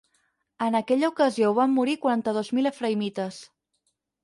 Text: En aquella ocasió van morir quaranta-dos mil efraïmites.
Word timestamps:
En 0.67 0.77
aquella 0.79 1.09
ocasió 1.11 1.51
van 1.59 1.77
morir 1.77 1.95
quaranta-dos 2.07 2.51
mil 2.61 2.73
efraïmites. 2.73 3.41